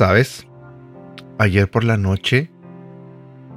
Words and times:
¿Sabes? 0.00 0.46
Ayer 1.38 1.70
por 1.70 1.84
la 1.84 1.98
noche 1.98 2.50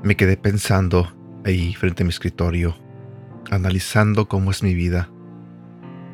me 0.04 0.18
quedé 0.18 0.36
pensando 0.36 1.16
ahí 1.46 1.74
frente 1.74 2.04
a 2.04 2.06
mi 2.06 2.10
escritorio, 2.10 2.76
analizando 3.50 4.28
cómo 4.28 4.52
es 4.52 4.62
mi 4.62 4.74
vida, 4.74 5.10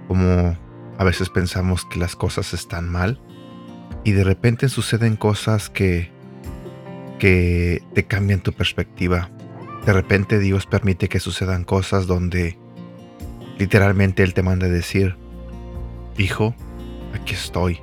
cómo 0.07 0.55
a 0.99 1.03
veces 1.03 1.31
pensamos 1.31 1.83
que 1.83 1.97
las 1.97 2.15
cosas 2.15 2.53
están 2.53 2.87
mal 2.87 3.19
y 4.03 4.11
de 4.11 4.23
repente 4.23 4.69
suceden 4.69 5.15
cosas 5.15 5.71
que 5.71 6.11
que 7.17 7.81
te 7.95 8.03
cambian 8.05 8.43
tu 8.43 8.53
perspectiva. 8.53 9.31
De 9.87 9.93
repente 9.93 10.37
Dios 10.37 10.67
permite 10.67 11.09
que 11.09 11.19
sucedan 11.19 11.63
cosas 11.63 12.05
donde 12.05 12.59
literalmente 13.57 14.21
Él 14.21 14.35
te 14.35 14.43
manda 14.43 14.67
a 14.67 14.69
decir, 14.69 15.15
hijo, 16.19 16.53
aquí 17.15 17.33
estoy 17.33 17.79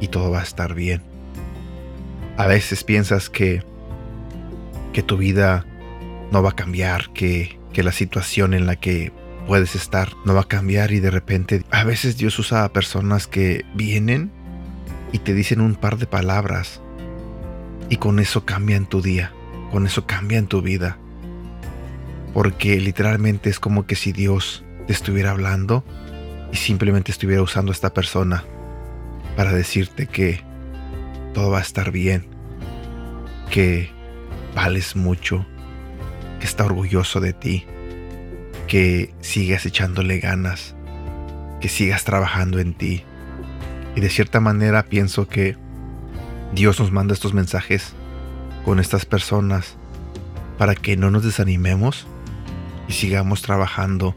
y 0.00 0.08
todo 0.08 0.30
va 0.30 0.40
a 0.40 0.44
estar 0.44 0.72
bien. 0.72 1.07
A 2.38 2.46
veces 2.46 2.84
piensas 2.84 3.28
que, 3.28 3.62
que 4.92 5.02
tu 5.02 5.16
vida 5.16 5.66
no 6.30 6.42
va 6.42 6.50
a 6.50 6.56
cambiar, 6.56 7.12
que, 7.12 7.58
que 7.72 7.82
la 7.82 7.92
situación 7.92 8.54
en 8.54 8.64
la 8.64 8.76
que 8.76 9.12
puedes 9.46 9.74
estar 9.74 10.12
no 10.24 10.34
va 10.34 10.42
a 10.42 10.48
cambiar 10.48 10.92
y 10.92 11.00
de 11.00 11.10
repente 11.10 11.64
a 11.70 11.82
veces 11.82 12.16
Dios 12.16 12.38
usa 12.38 12.64
a 12.64 12.72
personas 12.72 13.26
que 13.26 13.64
vienen 13.74 14.30
y 15.10 15.18
te 15.18 15.34
dicen 15.34 15.60
un 15.60 15.74
par 15.74 15.98
de 15.98 16.06
palabras 16.06 16.80
y 17.88 17.96
con 17.96 18.20
eso 18.20 18.44
cambian 18.44 18.86
tu 18.86 19.02
día, 19.02 19.32
con 19.72 19.86
eso 19.86 20.06
cambian 20.06 20.46
tu 20.46 20.62
vida. 20.62 20.98
Porque 22.34 22.78
literalmente 22.78 23.50
es 23.50 23.58
como 23.58 23.84
que 23.86 23.96
si 23.96 24.12
Dios 24.12 24.64
te 24.86 24.92
estuviera 24.92 25.32
hablando 25.32 25.82
y 26.52 26.56
simplemente 26.56 27.10
estuviera 27.10 27.42
usando 27.42 27.72
a 27.72 27.74
esta 27.74 27.92
persona 27.92 28.44
para 29.36 29.52
decirte 29.52 30.06
que 30.06 30.47
todo 31.34 31.50
va 31.50 31.58
a 31.58 31.62
estar 31.62 31.90
bien, 31.90 32.26
que 33.50 33.90
vales 34.54 34.96
mucho, 34.96 35.46
que 36.40 36.46
está 36.46 36.64
orgulloso 36.64 37.20
de 37.20 37.32
ti, 37.32 37.64
que 38.66 39.14
sigas 39.20 39.66
echándole 39.66 40.18
ganas, 40.20 40.74
que 41.60 41.68
sigas 41.68 42.04
trabajando 42.04 42.58
en 42.58 42.74
ti. 42.74 43.04
Y 43.96 44.00
de 44.00 44.10
cierta 44.10 44.40
manera 44.40 44.84
pienso 44.84 45.28
que 45.28 45.56
Dios 46.54 46.78
nos 46.80 46.92
manda 46.92 47.14
estos 47.14 47.34
mensajes 47.34 47.94
con 48.64 48.78
estas 48.78 49.04
personas 49.04 49.76
para 50.58 50.74
que 50.74 50.96
no 50.96 51.10
nos 51.10 51.24
desanimemos 51.24 52.06
y 52.88 52.92
sigamos 52.92 53.42
trabajando 53.42 54.14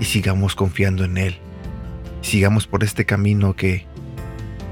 y 0.00 0.04
sigamos 0.04 0.54
confiando 0.54 1.04
en 1.04 1.18
Él. 1.18 1.36
sigamos 2.20 2.66
por 2.66 2.82
este 2.82 3.04
camino 3.04 3.54
que 3.54 3.86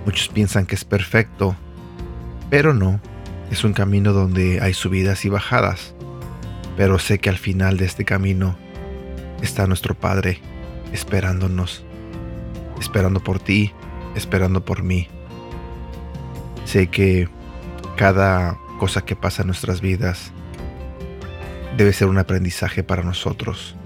muchos 0.07 0.29
piensan 0.29 0.65
que 0.65 0.75
es 0.75 0.85
perfecto, 0.85 1.55
pero 2.53 2.75
no, 2.75 3.01
es 3.51 3.65
un 3.65 3.73
camino 3.73 4.13
donde 4.13 4.61
hay 4.61 4.75
subidas 4.75 5.25
y 5.25 5.31
bajadas. 5.31 5.95
Pero 6.77 6.99
sé 6.99 7.19
que 7.19 7.31
al 7.31 7.39
final 7.39 7.79
de 7.79 7.87
este 7.87 8.05
camino 8.05 8.59
está 9.41 9.67
nuestro 9.67 9.95
Padre 9.95 10.39
esperándonos, 10.93 11.83
esperando 12.79 13.25
por 13.25 13.39
ti, 13.39 13.73
esperando 14.15 14.67
por 14.67 14.83
mí. 14.83 15.09
Sé 16.67 16.89
que 16.89 17.27
cada 17.97 18.59
cosa 18.79 19.03
que 19.03 19.17
pasa 19.17 19.41
en 19.41 19.47
nuestras 19.47 19.81
vidas 19.81 20.31
debe 21.79 21.95
ser 21.95 22.09
un 22.09 22.19
aprendizaje 22.19 22.83
para 22.83 23.03
nosotros, 23.03 23.77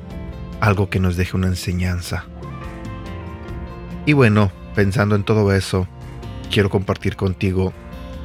algo 0.61 0.91
que 0.91 0.98
nos 0.98 1.17
deje 1.17 1.37
una 1.37 1.47
enseñanza. 1.47 2.25
Y 4.06 4.12
bueno, 4.12 4.50
pensando 4.75 5.14
en 5.14 5.22
todo 5.22 5.53
eso, 5.53 5.87
quiero 6.50 6.69
compartir 6.69 7.15
contigo 7.15 7.72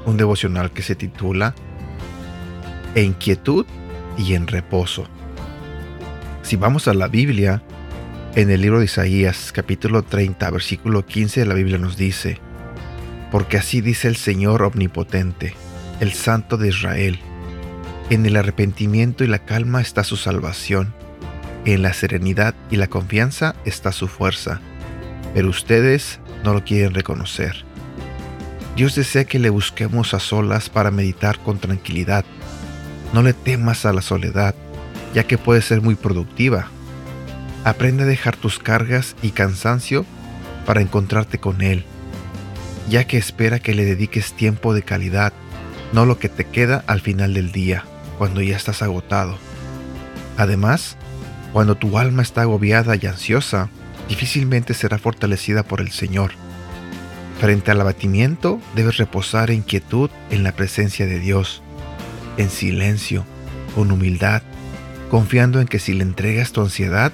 un 0.06 0.17
devocional 0.17 0.72
que 0.72 0.81
se 0.81 0.95
titula 0.95 1.56
En 2.95 3.13
quietud 3.13 3.66
y 4.17 4.34
en 4.34 4.47
reposo. 4.47 5.07
Si 6.44 6.56
vamos 6.56 6.88
a 6.88 6.94
la 6.94 7.07
Biblia, 7.07 7.62
en 8.35 8.50
el 8.50 8.62
libro 8.62 8.79
de 8.79 8.85
Isaías 8.85 9.51
capítulo 9.51 10.03
30 10.03 10.50
versículo 10.51 11.06
15 11.06 11.45
la 11.45 11.53
Biblia 11.53 11.78
nos 11.78 11.97
dice, 11.97 12.39
porque 13.31 13.57
así 13.57 13.81
dice 13.81 14.07
el 14.07 14.16
Señor 14.16 14.63
omnipotente, 14.63 15.53
el 16.00 16.13
Santo 16.13 16.57
de 16.57 16.69
Israel. 16.69 17.19
En 18.09 18.25
el 18.25 18.35
arrepentimiento 18.35 19.23
y 19.23 19.28
la 19.28 19.39
calma 19.39 19.81
está 19.81 20.03
su 20.03 20.18
salvación, 20.18 20.94
en 21.63 21.81
la 21.81 21.94
serenidad 21.94 22.56
y 22.69 22.75
la 22.75 22.88
confianza 22.88 23.56
está 23.63 23.91
su 23.91 24.07
fuerza, 24.07 24.59
pero 25.33 25.50
ustedes 25.50 26.19
no 26.44 26.53
lo 26.53 26.63
quieren 26.66 26.94
reconocer. 26.94 27.70
Dios 28.75 28.95
desea 28.95 29.25
que 29.25 29.39
le 29.39 29.49
busquemos 29.49 30.13
a 30.13 30.19
solas 30.19 30.69
para 30.69 30.91
meditar 30.91 31.39
con 31.39 31.59
tranquilidad. 31.59 32.25
No 33.13 33.21
le 33.21 33.33
temas 33.33 33.85
a 33.85 33.93
la 33.93 34.01
soledad, 34.01 34.55
ya 35.13 35.25
que 35.25 35.37
puede 35.37 35.61
ser 35.61 35.81
muy 35.81 35.95
productiva. 35.95 36.67
Aprende 37.63 38.03
a 38.03 38.07
dejar 38.07 38.37
tus 38.37 38.59
cargas 38.59 39.15
y 39.21 39.31
cansancio 39.31 40.05
para 40.65 40.81
encontrarte 40.81 41.37
con 41.37 41.61
Él 41.61 41.85
ya 42.89 43.05
que 43.05 43.17
espera 43.17 43.59
que 43.59 43.73
le 43.73 43.85
dediques 43.85 44.33
tiempo 44.33 44.73
de 44.73 44.83
calidad, 44.83 45.31
no 45.93 46.05
lo 46.05 46.19
que 46.19 46.27
te 46.27 46.43
queda 46.43 46.83
al 46.88 46.99
final 46.99 47.33
del 47.33 47.51
día, 47.53 47.85
cuando 48.17 48.41
ya 48.41 48.57
estás 48.57 48.81
agotado. 48.81 49.38
Además, 50.38 50.97
cuando 51.53 51.75
tu 51.75 51.97
alma 51.97 52.21
está 52.21 52.41
agobiada 52.41 52.95
y 52.95 53.05
ansiosa, 53.05 53.69
difícilmente 54.09 54.73
será 54.73 54.97
fortalecida 54.97 55.63
por 55.63 55.79
el 55.79 55.91
Señor. 55.91 56.31
Frente 57.41 57.72
al 57.72 57.81
abatimiento, 57.81 58.62
debes 58.75 58.97
reposar 58.97 59.50
en 59.50 59.63
quietud 59.63 60.12
en 60.29 60.44
la 60.44 60.52
presencia 60.52 61.07
de 61.07 61.18
Dios, 61.18 61.63
en 62.38 62.52
silencio, 62.52 63.25
con 63.74 63.91
humildad, 63.91 64.44
confiando 65.09 65.59
en 65.59 65.68
que 65.68 65.80
si 65.80 65.94
le 65.94 66.03
entregas 66.03 66.51
tu 66.51 66.62
ansiedad, 66.62 67.12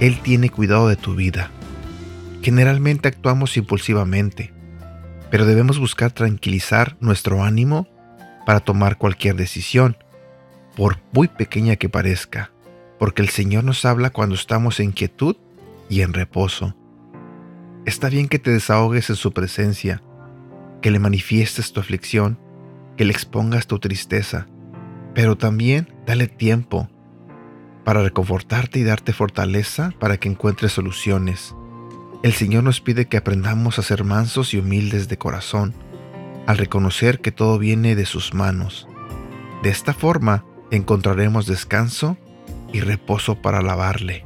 Él 0.00 0.20
tiene 0.20 0.50
cuidado 0.50 0.86
de 0.86 0.96
tu 0.96 1.14
vida. 1.14 1.50
Generalmente 2.42 3.08
actuamos 3.08 3.56
impulsivamente, 3.56 4.52
pero 5.30 5.46
debemos 5.46 5.78
buscar 5.78 6.12
tranquilizar 6.12 6.98
nuestro 7.00 7.42
ánimo 7.42 7.88
para 8.44 8.60
tomar 8.60 8.98
cualquier 8.98 9.34
decisión, 9.34 9.96
por 10.76 10.98
muy 11.10 11.26
pequeña 11.26 11.76
que 11.76 11.88
parezca, 11.88 12.50
porque 12.98 13.22
el 13.22 13.30
Señor 13.30 13.64
nos 13.64 13.86
habla 13.86 14.10
cuando 14.10 14.34
estamos 14.34 14.78
en 14.78 14.92
quietud 14.92 15.36
y 15.88 16.02
en 16.02 16.12
reposo. 16.12 16.76
Está 17.86 18.08
bien 18.08 18.28
que 18.28 18.38
te 18.38 18.50
desahogues 18.50 19.10
en 19.10 19.16
su 19.16 19.32
presencia, 19.32 20.02
que 20.80 20.90
le 20.90 20.98
manifiestes 20.98 21.72
tu 21.72 21.80
aflicción, 21.80 22.38
que 22.96 23.04
le 23.04 23.12
expongas 23.12 23.66
tu 23.66 23.78
tristeza, 23.78 24.46
pero 25.14 25.36
también 25.36 25.92
dale 26.06 26.26
tiempo 26.26 26.88
para 27.84 28.02
reconfortarte 28.02 28.78
y 28.78 28.84
darte 28.84 29.12
fortaleza 29.12 29.92
para 29.98 30.16
que 30.16 30.30
encuentres 30.30 30.72
soluciones. 30.72 31.54
El 32.22 32.32
Señor 32.32 32.64
nos 32.64 32.80
pide 32.80 33.04
que 33.04 33.18
aprendamos 33.18 33.78
a 33.78 33.82
ser 33.82 34.02
mansos 34.02 34.54
y 34.54 34.58
humildes 34.58 35.08
de 35.08 35.18
corazón, 35.18 35.74
al 36.46 36.56
reconocer 36.56 37.20
que 37.20 37.32
todo 37.32 37.58
viene 37.58 37.96
de 37.96 38.06
sus 38.06 38.32
manos. 38.32 38.88
De 39.62 39.68
esta 39.68 39.92
forma 39.92 40.46
encontraremos 40.70 41.46
descanso 41.46 42.16
y 42.72 42.80
reposo 42.80 43.42
para 43.42 43.58
alabarle. 43.58 44.24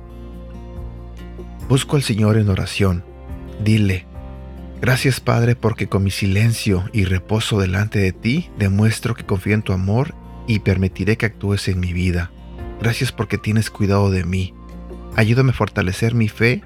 Busco 1.69 1.97
al 1.97 2.03
Señor 2.03 2.37
en 2.39 2.49
oración. 2.49 3.08
Dile, 3.65 4.07
gracias 4.81 5.21
Padre 5.21 5.57
porque 5.57 5.89
con 5.89 6.05
mi 6.05 6.11
silencio 6.11 6.85
y 6.93 7.05
reposo 7.05 7.59
delante 7.59 7.99
de 7.99 8.13
ti 8.13 8.51
demuestro 8.59 9.15
que 9.15 9.27
confío 9.27 9.55
en 9.55 9.63
tu 9.63 9.73
amor 9.73 10.15
y 10.47 10.61
permitiré 10.61 11.17
que 11.17 11.27
actúes 11.27 11.69
en 11.69 11.81
mi 11.81 11.93
vida. 11.93 12.31
Gracias 12.81 13.13
porque 13.13 13.39
tienes 13.39 13.71
cuidado 13.71 14.11
de 14.11 14.25
mí. 14.25 14.55
Ayúdame 15.17 15.51
a 15.51 15.55
fortalecer 15.55 16.15
mi 16.15 16.29
fe 16.29 16.63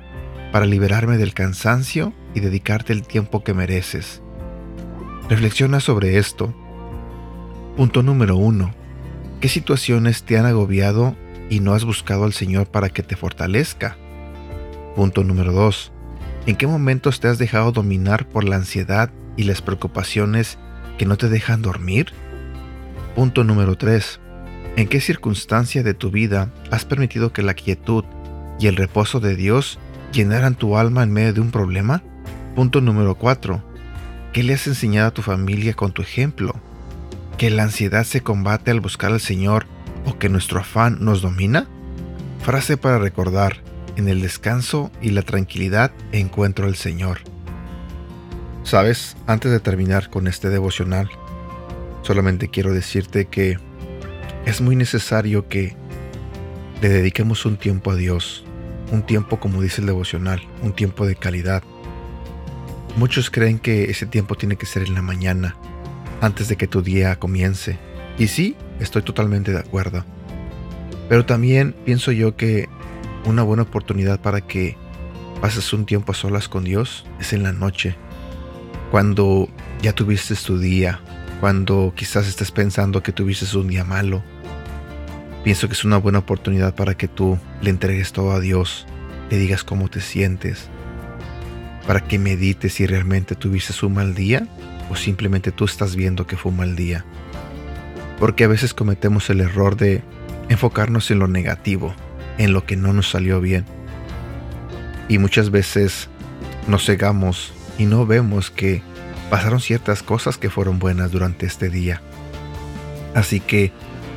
para 0.52 0.66
liberarme 0.66 1.16
del 1.16 1.32
cansancio 1.32 2.12
y 2.34 2.40
dedicarte 2.40 2.92
el 2.92 3.02
tiempo 3.02 3.42
que 3.42 3.54
mereces. 3.54 4.22
Reflexiona 5.28 5.80
sobre 5.80 6.18
esto. 6.18 6.54
Punto 7.76 8.02
número 8.02 8.36
uno. 8.36 8.74
¿Qué 9.40 9.48
situaciones 9.48 10.24
te 10.24 10.38
han 10.38 10.46
agobiado 10.46 11.16
y 11.48 11.60
no 11.60 11.72
has 11.72 11.84
buscado 11.84 12.24
al 12.24 12.34
Señor 12.34 12.66
para 12.66 12.90
que 12.90 13.02
te 13.02 13.16
fortalezca? 13.16 13.96
Punto 14.94 15.24
número 15.24 15.52
dos. 15.52 15.91
¿En 16.44 16.56
qué 16.56 16.66
momentos 16.66 17.20
te 17.20 17.28
has 17.28 17.38
dejado 17.38 17.70
dominar 17.70 18.26
por 18.26 18.42
la 18.42 18.56
ansiedad 18.56 19.10
y 19.36 19.44
las 19.44 19.62
preocupaciones 19.62 20.58
que 20.98 21.06
no 21.06 21.16
te 21.16 21.28
dejan 21.28 21.62
dormir? 21.62 22.12
Punto 23.14 23.44
número 23.44 23.78
3. 23.78 24.18
¿En 24.74 24.88
qué 24.88 25.00
circunstancia 25.00 25.84
de 25.84 25.94
tu 25.94 26.10
vida 26.10 26.50
has 26.72 26.84
permitido 26.84 27.32
que 27.32 27.42
la 27.42 27.54
quietud 27.54 28.04
y 28.58 28.66
el 28.66 28.74
reposo 28.74 29.20
de 29.20 29.36
Dios 29.36 29.78
llenaran 30.12 30.56
tu 30.56 30.76
alma 30.76 31.04
en 31.04 31.12
medio 31.12 31.32
de 31.32 31.40
un 31.42 31.52
problema? 31.52 32.02
Punto 32.56 32.80
número 32.80 33.14
4. 33.14 33.62
¿Qué 34.32 34.42
le 34.42 34.54
has 34.54 34.66
enseñado 34.66 35.08
a 35.08 35.14
tu 35.14 35.22
familia 35.22 35.74
con 35.74 35.92
tu 35.92 36.02
ejemplo? 36.02 36.56
¿Que 37.38 37.50
la 37.50 37.62
ansiedad 37.62 38.02
se 38.02 38.20
combate 38.20 38.72
al 38.72 38.80
buscar 38.80 39.12
al 39.12 39.20
Señor 39.20 39.66
o 40.06 40.18
que 40.18 40.28
nuestro 40.28 40.58
afán 40.58 40.98
nos 41.04 41.22
domina? 41.22 41.68
Frase 42.42 42.76
para 42.76 42.98
recordar, 42.98 43.58
en 43.96 44.08
el 44.08 44.20
descanso 44.20 44.90
y 45.00 45.10
la 45.10 45.22
tranquilidad 45.22 45.92
encuentro 46.12 46.66
al 46.66 46.76
Señor. 46.76 47.18
Sabes, 48.62 49.16
antes 49.26 49.50
de 49.50 49.60
terminar 49.60 50.08
con 50.10 50.26
este 50.26 50.48
devocional, 50.48 51.10
Solamente 52.02 52.48
quiero 52.48 52.74
decirte 52.74 53.26
que 53.26 53.58
es 54.44 54.60
muy 54.60 54.74
necesario 54.74 55.48
que 55.48 55.76
le 56.80 56.88
dediquemos 56.88 57.46
un 57.46 57.56
tiempo 57.56 57.92
a 57.92 57.94
Dios, 57.94 58.44
un 58.90 59.02
tiempo 59.06 59.38
como 59.38 59.62
dice 59.62 59.80
el 59.80 59.86
devocional, 59.86 60.42
un 60.62 60.72
tiempo 60.72 61.06
de 61.06 61.14
calidad. 61.14 61.62
Muchos 62.96 63.30
creen 63.30 63.60
que 63.60 63.84
ese 63.84 64.06
tiempo 64.06 64.34
tiene 64.34 64.56
que 64.56 64.66
ser 64.66 64.82
en 64.82 64.94
la 64.94 65.02
mañana, 65.02 65.56
antes 66.20 66.48
de 66.48 66.56
que 66.56 66.66
tu 66.66 66.82
día 66.82 67.16
comience. 67.20 67.78
Y 68.18 68.26
sí, 68.26 68.56
estoy 68.80 69.02
totalmente 69.02 69.52
de 69.52 69.60
acuerdo. 69.60 70.04
Pero 71.08 71.24
también 71.24 71.72
pienso 71.84 72.10
yo 72.10 72.36
que 72.36 72.68
una 73.24 73.42
buena 73.42 73.62
oportunidad 73.62 74.20
para 74.20 74.40
que 74.40 74.76
pases 75.40 75.72
un 75.72 75.86
tiempo 75.86 76.12
a 76.12 76.14
solas 76.14 76.48
con 76.48 76.64
Dios 76.64 77.04
es 77.20 77.32
en 77.32 77.42
la 77.42 77.52
noche, 77.52 77.96
cuando 78.90 79.48
ya 79.80 79.92
tuviste 79.92 80.34
tu 80.36 80.58
día, 80.58 81.00
cuando 81.40 81.92
quizás 81.96 82.28
estés 82.28 82.52
pensando 82.52 83.02
que 83.02 83.12
tuviste 83.12 83.56
un 83.56 83.68
día 83.68 83.84
malo, 83.84 84.22
Pienso 85.44 85.66
que 85.66 85.74
es 85.74 85.84
una 85.84 85.96
buena 85.96 86.20
oportunidad 86.20 86.76
para 86.76 86.94
que 86.96 87.08
tú 87.08 87.36
le 87.62 87.70
entregues 87.70 88.12
todo 88.12 88.30
a 88.30 88.38
Dios, 88.38 88.86
le 89.28 89.38
digas 89.38 89.64
cómo 89.64 89.88
te 89.88 90.00
sientes, 90.00 90.68
para 91.84 92.00
que 92.00 92.20
medites 92.20 92.74
si 92.74 92.86
realmente 92.86 93.34
tuviste 93.34 93.74
un 93.84 93.94
mal 93.94 94.14
día 94.14 94.46
o 94.88 94.94
simplemente 94.94 95.50
tú 95.50 95.64
estás 95.64 95.96
viendo 95.96 96.28
que 96.28 96.36
fue 96.36 96.52
un 96.52 96.58
mal 96.58 96.76
día. 96.76 97.04
Porque 98.20 98.44
a 98.44 98.48
veces 98.48 98.72
cometemos 98.72 99.30
el 99.30 99.40
error 99.40 99.76
de 99.76 100.04
enfocarnos 100.48 101.10
en 101.10 101.18
lo 101.18 101.26
negativo, 101.26 101.92
en 102.38 102.52
lo 102.52 102.64
que 102.64 102.76
no 102.76 102.92
nos 102.92 103.10
salió 103.10 103.40
bien. 103.40 103.64
Y 105.08 105.18
muchas 105.18 105.50
veces 105.50 106.08
nos 106.66 106.86
cegamos 106.86 107.52
y 107.78 107.86
no 107.86 108.06
vemos 108.06 108.50
que 108.50 108.82
pasaron 109.30 109.60
ciertas 109.60 110.02
cosas 110.02 110.38
que 110.38 110.50
fueron 110.50 110.78
buenas 110.78 111.10
durante 111.10 111.46
este 111.46 111.68
día. 111.70 112.00
Así 113.14 113.40
que 113.40 113.72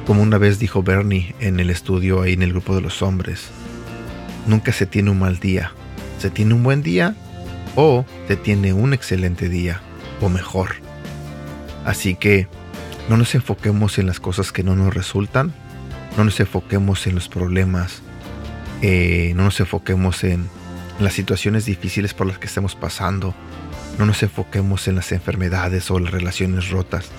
como 0.06 0.22
una 0.22 0.38
vez 0.38 0.60
dijo 0.60 0.84
Bernie 0.84 1.36
en 1.40 1.60
el 1.60 1.70
estudio 1.70 2.22
ahí 2.22 2.34
en 2.34 2.44
el 2.44 2.52
grupo 2.52 2.76
de 2.76 2.82
los 2.82 3.02
hombres, 3.02 3.50
nunca 4.46 4.72
se 4.72 4.86
tiene 4.86 5.10
un 5.10 5.20
mal 5.20 5.40
día. 5.40 5.72
Se 6.20 6.30
tiene 6.30 6.54
un 6.54 6.64
buen 6.64 6.84
día 6.84 7.16
o 7.76 8.06
se 8.28 8.36
tiene 8.36 8.74
un 8.74 8.94
excelente 8.94 9.50
día 9.50 9.82
o 10.22 10.30
mejor. 10.30 10.76
Así 11.86 12.16
que 12.16 12.48
no 13.10 13.18
nos 13.18 13.36
enfoquemos 13.36 13.98
en 14.00 14.08
las 14.08 14.20
cosas 14.20 14.52
que 14.52 14.64
no 14.64 14.76
nos 14.76 14.94
resultan, 14.94 15.54
no 16.18 16.24
nos 16.24 16.40
enfoquemos 16.40 17.06
en 17.08 17.16
los 17.16 17.28
problemas, 17.28 18.02
eh, 18.82 19.34
no 19.36 19.44
nos 19.44 19.60
enfoquemos 19.60 20.24
en 20.24 20.50
las 21.00 21.14
situaciones 21.14 21.66
difíciles 21.66 22.14
por 22.14 22.28
las 22.28 22.40
que 22.40 22.48
estamos 22.48 22.76
pasando, 22.76 23.34
no 23.98 24.06
nos 24.06 24.22
enfoquemos 24.24 24.88
en 24.88 24.96
las 24.96 25.12
enfermedades 25.12 25.90
o 25.92 26.00
las 26.00 26.12
relaciones 26.12 26.70
rotas. 26.70 27.10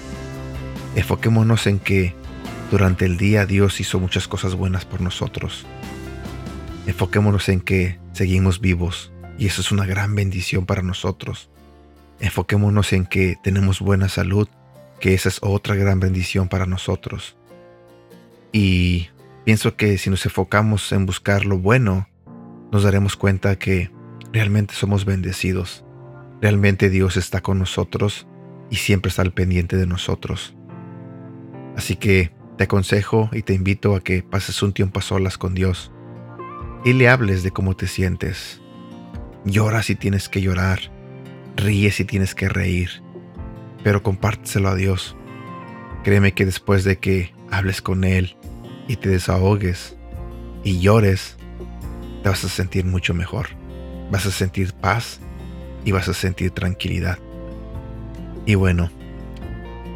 Enfoquémonos 0.95 1.67
en 1.67 1.79
que 1.79 2.15
durante 2.71 3.05
el 3.05 3.17
día 3.17 3.47
Dios 3.47 3.81
hizo 3.81 4.01
muchas 4.01 4.29
cosas 4.29 4.55
buenas 4.55 4.85
por 4.85 5.01
nosotros. 5.01 5.67
Enfoquémonos 6.87 7.49
en 7.49 7.61
que 7.61 7.99
seguimos 8.13 8.61
vivos 8.61 9.13
y 9.39 9.47
eso 9.47 9.61
es 9.61 9.73
una 9.73 9.87
gran 9.87 10.15
bendición 10.15 10.67
para 10.67 10.83
nosotros. 10.83 11.51
Enfoquémonos 12.21 12.93
en 12.93 13.05
que 13.07 13.37
tenemos 13.43 13.81
buena 13.81 14.09
salud, 14.09 14.49
que 15.01 15.15
esa 15.15 15.29
es 15.29 15.39
otra 15.43 15.75
gran 15.75 16.01
bendición 16.01 16.49
para 16.49 16.67
nosotros. 16.67 17.37
Y 18.53 19.09
pienso 19.47 19.77
que 19.77 19.97
si 19.97 20.11
nos 20.11 20.27
enfocamos 20.27 20.91
en 20.91 21.07
buscar 21.07 21.47
lo 21.47 21.57
bueno, 21.57 22.09
nos 22.73 22.83
daremos 22.83 23.15
cuenta 23.15 23.57
que 23.57 23.93
realmente 24.33 24.75
somos 24.75 25.05
bendecidos. 25.05 25.85
Realmente 26.43 26.91
Dios 26.91 27.17
está 27.17 27.41
con 27.43 27.61
nosotros 27.61 28.27
y 28.71 28.77
siempre 28.77 29.09
está 29.09 29.23
al 29.23 29.33
pendiente 29.33 29.77
de 29.77 29.87
nosotros. 29.87 30.57
Así 31.77 31.95
que 31.95 32.33
te 32.59 32.65
aconsejo 32.65 33.31
y 33.33 33.43
te 33.43 33.55
invito 33.55 33.95
a 33.95 34.01
que 34.01 34.25
pases 34.25 34.65
un 34.65 34.73
tiempo 34.73 34.99
a 34.99 35.03
solas 35.03 35.39
con 35.39 35.55
Dios 35.55 35.93
y 36.85 36.95
le 36.95 37.09
hables 37.09 37.45
de 37.45 37.53
cómo 37.53 37.77
te 37.77 37.87
sientes. 37.87 38.61
Llora 39.45 39.85
si 39.85 39.95
tienes 39.95 40.29
que 40.29 40.43
llorar, 40.43 40.91
ríe 41.55 41.93
si 41.93 42.05
tienes 42.05 42.35
que 42.35 42.49
reír, 42.49 42.91
pero 43.85 44.03
compárteselo 44.03 44.71
a 44.71 44.75
Dios. 44.75 45.17
Créeme 46.03 46.33
que 46.33 46.47
después 46.47 46.83
de 46.83 46.99
que 46.99 47.33
hables 47.53 47.81
con 47.81 48.03
Él 48.03 48.37
y 48.89 48.97
te 48.97 49.09
desahogues 49.09 49.97
y 50.65 50.81
llores, 50.81 51.37
te 52.23 52.29
vas 52.29 52.45
a 52.45 52.49
sentir 52.49 52.85
mucho 52.85 53.15
mejor. 53.15 53.49
Vas 54.11 54.27
a 54.27 54.31
sentir 54.31 54.73
paz 54.73 55.21
y 55.85 55.93
vas 55.93 56.09
a 56.09 56.15
sentir 56.15 56.51
tranquilidad. 56.51 57.19
Y 58.45 58.55
bueno, 58.55 58.91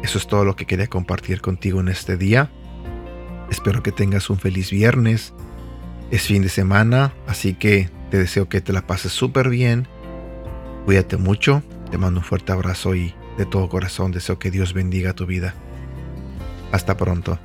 eso 0.03 0.17
es 0.17 0.27
todo 0.27 0.45
lo 0.45 0.55
que 0.55 0.65
quería 0.65 0.87
compartir 0.87 1.41
contigo 1.41 1.79
en 1.79 1.87
este 1.87 2.17
día. 2.17 2.49
Espero 3.49 3.83
que 3.83 3.91
tengas 3.91 4.29
un 4.29 4.39
feliz 4.39 4.71
viernes. 4.71 5.33
Es 6.09 6.23
fin 6.23 6.41
de 6.41 6.49
semana, 6.49 7.13
así 7.27 7.53
que 7.53 7.89
te 8.09 8.17
deseo 8.17 8.49
que 8.49 8.61
te 8.61 8.73
la 8.73 8.85
pases 8.87 9.11
súper 9.11 9.49
bien. 9.49 9.87
Cuídate 10.85 11.17
mucho. 11.17 11.63
Te 11.91 11.97
mando 11.97 12.21
un 12.21 12.25
fuerte 12.25 12.51
abrazo 12.51 12.95
y 12.95 13.13
de 13.37 13.45
todo 13.45 13.67
corazón 13.69 14.11
deseo 14.11 14.39
que 14.39 14.51
Dios 14.51 14.73
bendiga 14.73 15.13
tu 15.13 15.25
vida. 15.25 15.53
Hasta 16.71 16.95
pronto. 16.95 17.39